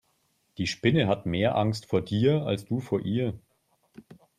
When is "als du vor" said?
2.47-3.01